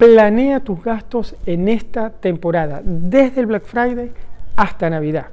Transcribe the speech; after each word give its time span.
Planea 0.00 0.60
tus 0.60 0.82
gastos 0.82 1.36
en 1.44 1.68
esta 1.68 2.08
temporada, 2.08 2.80
desde 2.82 3.42
el 3.42 3.46
Black 3.46 3.64
Friday 3.66 4.10
hasta 4.56 4.88
Navidad. 4.88 5.26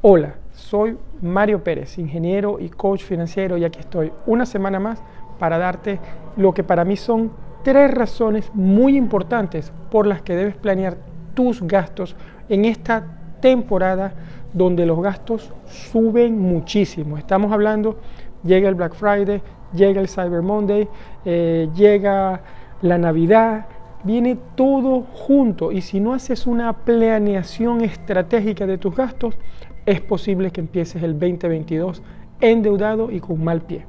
Hola, 0.00 0.36
soy 0.54 0.96
Mario 1.20 1.62
Pérez, 1.62 1.98
ingeniero 1.98 2.58
y 2.58 2.70
coach 2.70 3.02
financiero 3.02 3.58
y 3.58 3.66
aquí 3.66 3.80
estoy 3.80 4.10
una 4.24 4.46
semana 4.46 4.80
más 4.80 5.02
para 5.38 5.58
darte 5.58 6.00
lo 6.38 6.54
que 6.54 6.64
para 6.64 6.86
mí 6.86 6.96
son 6.96 7.32
tres 7.62 7.92
razones 7.92 8.50
muy 8.54 8.96
importantes 8.96 9.74
por 9.90 10.06
las 10.06 10.22
que 10.22 10.36
debes 10.36 10.56
planear 10.56 10.96
tus 11.34 11.60
gastos 11.60 12.16
en 12.48 12.64
esta 12.64 13.20
temporada 13.44 14.14
donde 14.54 14.86
los 14.86 15.02
gastos 15.02 15.52
suben 15.66 16.40
muchísimo. 16.40 17.18
Estamos 17.18 17.52
hablando, 17.52 17.98
llega 18.42 18.70
el 18.70 18.74
Black 18.74 18.94
Friday, 18.94 19.42
llega 19.74 20.00
el 20.00 20.08
Cyber 20.08 20.40
Monday, 20.40 20.88
eh, 21.26 21.68
llega 21.74 22.40
la 22.80 22.96
Navidad, 22.96 23.66
viene 24.02 24.38
todo 24.54 25.02
junto 25.02 25.72
y 25.72 25.82
si 25.82 26.00
no 26.00 26.14
haces 26.14 26.46
una 26.46 26.72
planeación 26.72 27.82
estratégica 27.82 28.66
de 28.66 28.78
tus 28.78 28.96
gastos, 28.96 29.36
es 29.84 30.00
posible 30.00 30.50
que 30.50 30.62
empieces 30.62 31.02
el 31.02 31.12
2022 31.12 32.02
endeudado 32.40 33.10
y 33.10 33.20
con 33.20 33.44
mal 33.44 33.60
pie. 33.60 33.84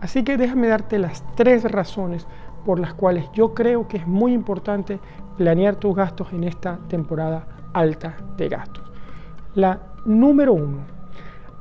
Así 0.00 0.22
que 0.22 0.36
déjame 0.36 0.68
darte 0.68 1.00
las 1.00 1.24
tres 1.34 1.64
razones 1.64 2.28
por 2.64 2.78
las 2.78 2.94
cuales 2.94 3.24
yo 3.34 3.52
creo 3.52 3.88
que 3.88 3.96
es 3.96 4.06
muy 4.06 4.32
importante 4.32 5.00
planear 5.36 5.74
tus 5.74 5.96
gastos 5.96 6.32
en 6.32 6.44
esta 6.44 6.78
temporada 6.88 7.48
alta 7.72 8.16
de 8.36 8.48
gastos. 8.48 8.91
La 9.54 9.80
número 10.04 10.54
uno, 10.54 10.78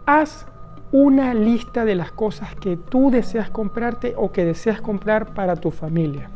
haz 0.05 0.45
una 0.91 1.33
lista 1.33 1.85
de 1.85 1.95
las 1.95 2.11
cosas 2.11 2.55
que 2.55 2.77
tú 2.77 3.11
deseas 3.11 3.49
comprarte 3.49 4.13
o 4.17 4.31
que 4.31 4.45
deseas 4.45 4.81
comprar 4.81 5.33
para 5.33 5.55
tu 5.55 5.71
familia. 5.71 6.29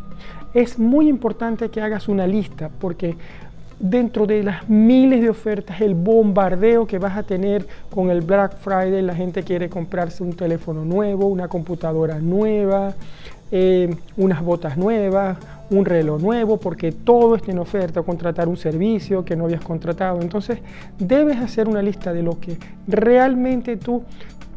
Es 0.53 0.80
muy 0.80 1.09
importante 1.09 1.69
que 1.69 1.81
hagas 1.81 2.07
una 2.07 2.25
lista 2.25 2.69
porque 2.80 3.17
dentro 3.80 4.25
de 4.25 4.43
las 4.43 4.69
miles 4.69 5.21
de 5.21 5.30
ofertas, 5.30 5.81
el 5.81 5.95
bombardeo 5.95 6.88
que 6.88 6.97
vas 6.97 7.17
a 7.17 7.23
tener 7.23 7.67
con 7.93 8.09
el 8.09 8.21
Black 8.21 8.58
Friday, 8.58 9.02
la 9.02 9.15
gente 9.15 9.43
quiere 9.43 9.69
comprarse 9.69 10.23
un 10.23 10.33
teléfono 10.33 10.85
nuevo, 10.85 11.27
una 11.27 11.47
computadora 11.47 12.19
nueva, 12.19 12.93
eh, 13.52 13.95
unas 14.17 14.41
botas 14.41 14.77
nuevas, 14.77 15.37
un 15.69 15.85
reloj 15.85 16.21
nuevo, 16.21 16.58
porque 16.58 16.91
todo 16.91 17.35
está 17.35 17.52
en 17.52 17.59
oferta, 17.59 18.03
contratar 18.03 18.47
un 18.47 18.58
servicio 18.58 19.25
que 19.25 19.35
no 19.35 19.45
habías 19.45 19.63
contratado. 19.63 20.21
Entonces, 20.21 20.59
debes 20.99 21.38
hacer 21.38 21.67
una 21.67 21.81
lista 21.81 22.13
de 22.13 22.23
lo 22.23 22.39
que 22.39 22.58
realmente 22.88 23.77
tú 23.77 24.03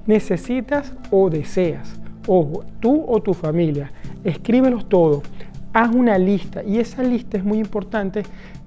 necesitas 0.07 0.93
o 1.11 1.31
deseas. 1.31 1.99
Ojo, 2.27 2.65
tú 2.81 3.05
o 3.07 3.21
tu 3.23 3.35
familia. 3.35 3.91
Escríbelos 4.25 4.89
todos. 4.89 5.23
Haz 5.73 5.95
una 5.95 6.19
lista 6.19 6.63
y 6.63 6.79
esa 6.79 7.03
lista 7.03 7.39
es 7.39 7.45
muy 7.45 7.59
importante 7.59 8.23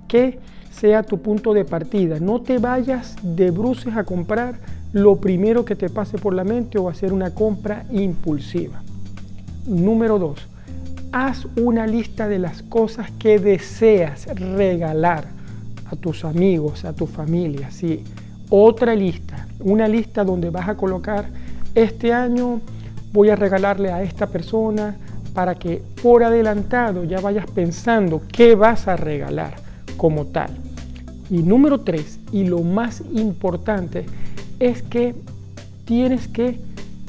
que 0.08 0.40
sea 0.72 1.04
tu 1.04 1.22
punto 1.22 1.54
de 1.54 1.66
partida. 1.66 2.20
No 2.20 2.42
te 2.42 2.58
vayas 2.58 3.18
de 3.22 3.52
bruces 3.52 3.96
a 3.96 4.04
comprar 4.04 4.56
lo 4.94 5.18
primero 5.18 5.64
que 5.64 5.76
te 5.76 5.90
pase 5.90 6.18
por 6.18 6.34
la 6.34 6.44
mente 6.44 6.78
o 6.78 6.90
hacer 6.90 7.14
una 7.14 7.34
compra 7.34 7.86
impulsiva. 7.92 8.82
Número 9.68 10.18
dos, 10.20 10.48
haz 11.12 11.46
una 11.58 11.88
lista 11.88 12.28
de 12.28 12.40
las 12.40 12.64
cosas 12.64 13.12
que 13.12 13.40
deseas 13.40 14.28
regalar 14.36 15.26
a 15.86 15.96
tus 15.96 16.24
amigos, 16.24 16.86
a 16.86 16.94
tu 16.94 17.06
familia. 17.06 17.72
Sí, 17.72 18.04
otra 18.50 18.96
lista, 18.96 19.48
una 19.60 19.88
lista 19.88 20.24
donde 20.24 20.50
vas 20.50 20.70
a 20.70 20.76
colocar 20.76 21.26
este 21.76 22.14
año 22.14 22.62
voy 23.14 23.30
a 23.30 23.36
regalarle 23.36 23.92
a 23.92 24.02
esta 24.04 24.28
persona 24.28 24.96
para 25.34 25.56
que 25.56 25.82
por 26.02 26.24
adelantado 26.24 27.04
ya 27.04 27.20
vayas 27.20 27.46
pensando 27.50 28.22
qué 28.32 28.56
vas 28.56 28.88
a 28.88 28.96
regalar 28.96 29.56
como 29.98 30.26
tal. 30.26 30.52
Y 31.30 31.44
número 31.44 31.80
tres, 31.82 32.20
y 32.32 32.46
lo 32.46 32.62
más 32.62 33.02
importante, 33.14 34.06
es 34.60 34.82
que 34.82 35.16
tienes 35.86 36.28
que 36.28 36.60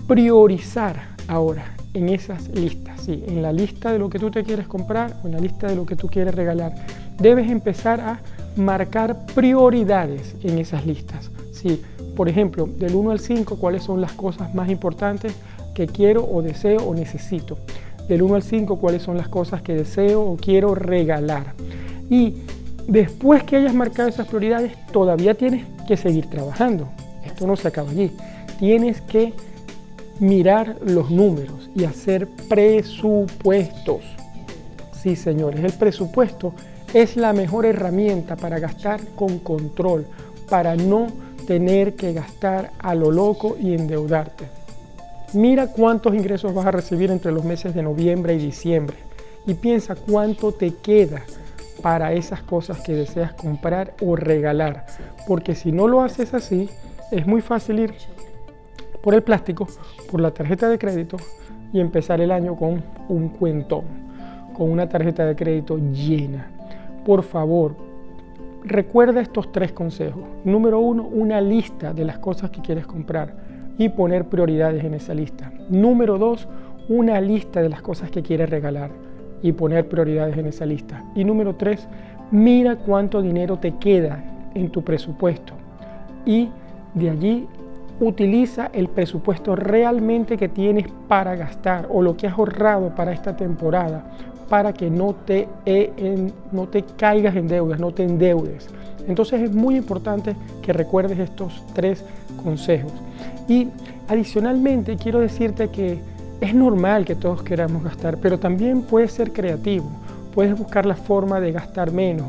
priorizar 0.07 1.03
ahora 1.27 1.75
en 1.95 2.09
esas 2.09 2.49
listas, 2.49 3.03
¿sí? 3.03 3.23
en 3.27 3.43
la 3.43 3.53
lista 3.53 3.93
de 3.93 3.99
lo 3.99 4.09
que 4.09 4.19
tú 4.19 4.31
te 4.31 4.45
quieres 4.45 4.67
comprar 4.67 5.17
o 5.23 5.27
en 5.27 5.35
la 5.35 5.41
lista 5.41 5.67
de 5.67 5.77
lo 5.77 5.85
que 5.85 5.97
tú 5.97 6.09
quieres 6.09 6.35
regalar. 6.35 6.75
Debes 7.19 7.51
empezar 7.51 8.01
a 8.01 8.21
marcar 8.57 9.27
prioridades 9.35 10.35
en 10.43 10.59
esas 10.59 10.87
listas. 10.87 11.31
¿sí? 11.53 11.83
Por 12.17 12.29
ejemplo, 12.29 12.67
del 12.67 12.95
1 12.95 13.11
al 13.11 13.21
5, 13.21 13.57
cuáles 13.57 13.83
son 13.83 14.01
las 14.01 14.13
cosas 14.13 14.55
más 14.55 14.71
importantes 14.71 15.35
que 15.75 15.87
quiero 15.87 16.25
o 16.25 16.43
deseo 16.43 16.81
o 16.83 16.95
necesito. 16.95 17.59
Del 18.09 18.23
1 18.23 18.35
al 18.35 18.43
5, 18.43 18.77
cuáles 18.77 19.03
son 19.03 19.17
las 19.17 19.29
cosas 19.29 19.63
que 19.63 19.75
deseo 19.75 20.23
o 20.23 20.37
quiero 20.37 20.75
regalar. 20.75 21.55
Y 22.11 22.35
después 22.87 23.45
que 23.45 23.57
hayas 23.57 23.75
marcado 23.75 24.09
esas 24.09 24.27
prioridades, 24.27 24.73
todavía 24.93 25.35
tienes 25.35 25.65
que 25.87 25.97
seguir 25.97 26.27
trabajando. 26.27 26.89
Esto 27.25 27.47
no 27.47 27.57
se 27.57 27.69
acaba 27.69 27.91
allí. 27.91 28.11
Tienes 28.59 29.01
que 29.01 29.33
mirar 30.23 30.77
los 30.83 31.11
números 31.11 31.69
y 31.75 31.83
hacer 31.85 32.29
presupuestos. 32.49 34.03
Sí, 34.93 35.17
señores, 35.17 35.65
el 35.65 35.73
presupuesto 35.73 36.55
es 36.95 37.17
la 37.17 37.33
mejor 37.33 37.67
herramienta 37.67 38.37
para 38.37 38.61
gastar 38.61 39.01
con 39.17 39.41
control, 39.41 40.07
para 40.49 40.77
no 40.77 41.09
tener 41.49 41.97
que 41.97 42.13
gastar 42.13 42.71
a 42.79 42.95
lo 42.95 43.11
loco 43.11 43.57
y 43.61 43.75
endeudarte. 43.75 44.45
Mira 45.33 45.67
cuántos 45.67 46.15
ingresos 46.15 46.55
vas 46.55 46.67
a 46.67 46.71
recibir 46.71 47.11
entre 47.11 47.33
los 47.33 47.45
meses 47.45 47.75
de 47.75 47.83
noviembre 47.83 48.35
y 48.35 48.39
diciembre 48.39 48.99
y 49.45 49.55
piensa 49.55 49.97
cuánto 49.97 50.53
te 50.53 50.73
queda 50.73 51.23
para 51.83 52.13
esas 52.13 52.45
cosas 52.45 52.79
que 52.79 52.93
deseas 52.93 53.33
comprar 53.33 53.95
o 54.01 54.15
regalar. 54.15 54.87
Porque 55.27 55.57
si 55.57 55.73
no 55.73 55.89
lo 55.89 56.01
haces 56.01 56.33
así, 56.33 56.71
es 57.11 57.27
muy 57.27 57.41
fácil 57.41 57.81
ir 57.81 57.95
por 59.03 59.15
el 59.15 59.23
plástico, 59.23 59.67
por 60.11 60.21
la 60.21 60.31
tarjeta 60.31 60.69
de 60.69 60.79
crédito 60.79 61.17
y 61.73 61.81
empezar 61.81 62.21
el 62.21 62.31
año 62.31 62.57
con 62.57 62.83
un 63.09 63.29
cuentón, 63.29 63.85
con 64.55 64.71
una 64.71 64.89
tarjeta 64.89 65.27
de 65.27 65.37
crédito 65.37 65.79
llena. 65.79 66.51
Por 67.05 67.23
favor, 67.23 67.75
recuerda 68.65 69.21
estos 69.21 69.51
tres 69.51 69.73
consejos. 69.73 70.23
Número 70.45 70.79
uno, 70.79 71.05
una 71.05 71.41
lista 71.41 71.93
de 71.93 72.05
las 72.05 72.19
cosas 72.19 72.51
que 72.51 72.61
quieres 72.61 72.87
comprar 72.87 73.35
y 73.79 73.89
poner 73.89 74.27
prioridades 74.27 74.85
en 74.85 74.95
esa 74.95 75.15
lista. 75.15 75.53
Número 75.69 76.19
dos, 76.19 76.49
una 76.89 77.21
lista 77.21 77.61
de 77.61 77.69
las 77.69 77.83
cosas 77.83 78.11
que 78.11 78.23
quieres 78.23 78.51
regalar 78.51 78.91
y 79.43 79.53
poner 79.53 79.89
prioridades 79.89 80.37
en 80.37 80.47
esa 80.47 80.67
lista. 80.67 81.05
Y 81.15 81.25
número 81.25 81.57
tres, 81.57 81.89
mira 82.31 82.77
cuánto 82.77 83.23
dinero 83.23 83.59
te 83.59 83.77
queda 83.77 84.23
en 84.55 84.71
tu 84.71 84.83
presupuesto 84.83 85.55
y 86.25 86.51
de 86.95 87.11
allí 87.11 87.49
utiliza 88.03 88.69
el 88.73 88.89
presupuesto 88.89 89.55
realmente 89.55 90.37
que 90.37 90.49
tienes 90.49 90.87
para 91.07 91.37
gastar 91.37 91.87
o 91.89 92.03
lo 92.03 92.17
que 92.17 92.27
has 92.27 92.35
ahorrado 92.35 92.95
para 92.95 93.13
esta 93.13 93.37
temporada 93.37 94.05
para 94.49 94.73
que 94.75 94.91
no 94.91 95.15
te, 95.15 95.49
no 96.51 96.67
te 96.69 96.83
caigas 96.83 97.35
en 97.37 97.49
deudas, 97.49 97.81
no 97.81 97.91
te 97.93 98.03
endeudes. 98.03 98.69
Entonces 99.09 99.41
es 99.41 99.53
muy 99.55 99.77
importante 99.77 100.37
que 100.61 100.75
recuerdes 100.75 101.19
estos 101.19 101.63
tres 101.73 102.05
consejos. 102.43 102.93
Y 103.49 103.69
adicionalmente 104.09 104.97
quiero 104.97 105.21
decirte 105.21 105.69
que 105.69 106.01
es 106.41 106.55
normal 106.55 107.07
que 107.07 107.15
todos 107.15 107.43
queramos 107.43 107.83
gastar, 107.83 108.19
pero 108.19 108.39
también 108.39 108.83
puedes 108.83 109.13
ser 109.13 109.33
creativo. 109.33 109.89
Puedes 110.35 110.59
buscar 110.59 110.85
la 110.85 110.97
forma 110.97 111.41
de 111.41 111.53
gastar 111.53 111.93
menos, 111.93 112.27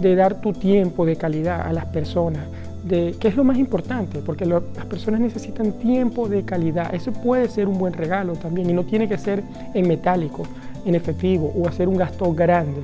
de 0.00 0.14
dar 0.14 0.40
tu 0.40 0.52
tiempo 0.54 1.04
de 1.04 1.16
calidad 1.16 1.66
a 1.66 1.72
las 1.72 1.86
personas, 1.86 2.44
de 2.88 3.14
qué 3.20 3.28
es 3.28 3.36
lo 3.36 3.44
más 3.44 3.58
importante, 3.58 4.20
porque 4.24 4.46
las 4.46 4.62
personas 4.88 5.20
necesitan 5.20 5.72
tiempo 5.72 6.28
de 6.28 6.44
calidad. 6.44 6.94
Eso 6.94 7.12
puede 7.12 7.48
ser 7.48 7.68
un 7.68 7.78
buen 7.78 7.92
regalo 7.92 8.34
también 8.34 8.70
y 8.70 8.72
no 8.72 8.84
tiene 8.84 9.08
que 9.08 9.18
ser 9.18 9.42
en 9.74 9.86
metálico, 9.86 10.44
en 10.84 10.94
efectivo 10.94 11.52
o 11.56 11.68
hacer 11.68 11.88
un 11.88 11.96
gasto 11.96 12.32
grande. 12.32 12.80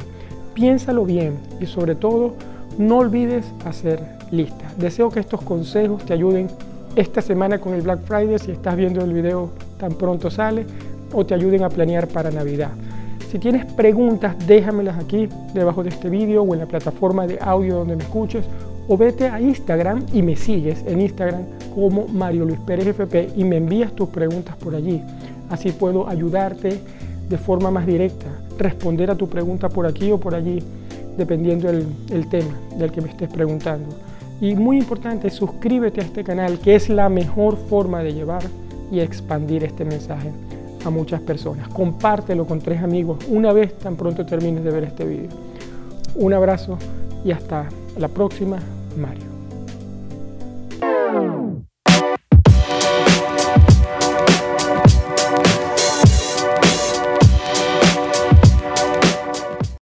Piénsalo 0.54 1.04
bien 1.04 1.34
y 1.60 1.66
sobre 1.66 1.94
todo 1.94 2.34
no 2.78 2.98
olvides 2.98 3.44
hacer 3.64 4.00
listas. 4.30 4.76
Deseo 4.78 5.10
que 5.10 5.20
estos 5.20 5.42
consejos 5.42 6.04
te 6.04 6.12
ayuden 6.12 6.48
esta 6.96 7.22
semana 7.22 7.58
con 7.58 7.74
el 7.74 7.82
Black 7.82 8.00
Friday 8.04 8.38
si 8.38 8.52
estás 8.52 8.76
viendo 8.76 9.02
el 9.02 9.12
video 9.12 9.50
tan 9.78 9.94
pronto 9.94 10.30
sale 10.30 10.64
o 11.12 11.24
te 11.24 11.34
ayuden 11.34 11.62
a 11.64 11.68
planear 11.68 12.06
para 12.08 12.30
Navidad. 12.30 12.70
Si 13.30 13.38
tienes 13.38 13.64
preguntas, 13.72 14.36
déjamelas 14.46 14.96
aquí 14.96 15.28
debajo 15.54 15.82
de 15.82 15.88
este 15.88 16.08
vídeo 16.08 16.42
o 16.42 16.54
en 16.54 16.60
la 16.60 16.66
plataforma 16.66 17.26
de 17.26 17.38
audio 17.40 17.78
donde 17.78 17.96
me 17.96 18.04
escuches 18.04 18.44
o 18.88 18.96
vete 18.96 19.28
a 19.28 19.40
Instagram 19.40 20.04
y 20.12 20.22
me 20.22 20.36
sigues 20.36 20.84
en 20.86 21.00
Instagram 21.00 21.42
como 21.74 22.06
Mario 22.08 22.44
Luis 22.44 22.58
Pérez 22.60 22.88
FP 22.88 23.30
y 23.36 23.44
me 23.44 23.56
envías 23.56 23.92
tus 23.92 24.08
preguntas 24.08 24.56
por 24.56 24.74
allí. 24.74 25.02
Así 25.50 25.72
puedo 25.72 26.08
ayudarte 26.08 26.80
de 27.28 27.38
forma 27.38 27.70
más 27.70 27.86
directa, 27.86 28.26
responder 28.58 29.10
a 29.10 29.14
tu 29.14 29.28
pregunta 29.28 29.68
por 29.68 29.86
aquí 29.86 30.10
o 30.12 30.18
por 30.18 30.34
allí, 30.34 30.62
dependiendo 31.16 31.68
el, 31.70 31.86
el 32.10 32.28
tema 32.28 32.58
del 32.76 32.92
que 32.92 33.00
me 33.00 33.08
estés 33.08 33.28
preguntando. 33.28 33.94
Y 34.40 34.54
muy 34.54 34.78
importante, 34.78 35.30
suscríbete 35.30 36.00
a 36.00 36.04
este 36.04 36.24
canal, 36.24 36.58
que 36.58 36.74
es 36.74 36.88
la 36.88 37.08
mejor 37.08 37.56
forma 37.56 38.02
de 38.02 38.12
llevar 38.12 38.42
y 38.90 39.00
expandir 39.00 39.64
este 39.64 39.84
mensaje 39.84 40.30
a 40.84 40.90
muchas 40.90 41.20
personas. 41.20 41.68
Compártelo 41.68 42.46
con 42.46 42.60
tres 42.60 42.82
amigos 42.82 43.18
una 43.28 43.52
vez 43.52 43.78
tan 43.78 43.96
pronto 43.96 44.26
termines 44.26 44.64
de 44.64 44.70
ver 44.70 44.84
este 44.84 45.04
video. 45.04 45.30
Un 46.16 46.34
abrazo 46.34 46.78
y 47.24 47.32
hasta 47.32 47.68
la 47.98 48.08
próxima, 48.08 48.58
Mario. 48.96 49.33